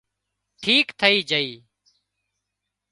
[0.61, 1.51] ٺيڪ ٿئي جھئي